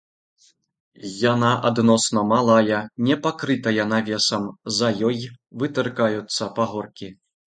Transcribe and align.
Яна 1.31 1.49
адносна 1.69 2.23
малая, 2.31 2.79
не 3.09 3.15
пакрытая 3.25 3.85
навесам, 3.91 4.47
за 4.79 4.89
ёй 5.11 5.19
вытыркаюцца 5.65 6.49
пагоркі. 6.57 7.11